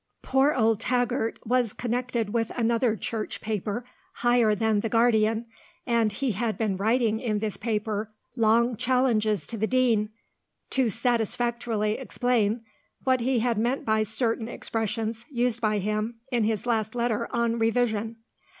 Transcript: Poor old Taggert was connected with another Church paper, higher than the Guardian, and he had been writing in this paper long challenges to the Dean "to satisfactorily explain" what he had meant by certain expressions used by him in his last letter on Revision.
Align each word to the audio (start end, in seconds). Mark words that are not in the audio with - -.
Poor 0.23 0.55
old 0.55 0.79
Taggert 0.79 1.37
was 1.45 1.73
connected 1.73 2.31
with 2.33 2.49
another 2.57 2.95
Church 2.95 3.39
paper, 3.39 3.85
higher 4.13 4.55
than 4.55 4.79
the 4.79 4.89
Guardian, 4.89 5.45
and 5.85 6.11
he 6.11 6.31
had 6.31 6.57
been 6.57 6.75
writing 6.75 7.19
in 7.19 7.37
this 7.37 7.55
paper 7.55 8.09
long 8.35 8.75
challenges 8.75 9.45
to 9.45 9.59
the 9.59 9.67
Dean 9.67 10.09
"to 10.71 10.89
satisfactorily 10.89 11.99
explain" 11.99 12.65
what 13.03 13.19
he 13.19 13.41
had 13.41 13.59
meant 13.59 13.85
by 13.85 14.01
certain 14.01 14.47
expressions 14.47 15.23
used 15.29 15.61
by 15.61 15.77
him 15.77 16.15
in 16.31 16.45
his 16.45 16.65
last 16.65 16.95
letter 16.95 17.27
on 17.31 17.59
Revision. 17.59 18.15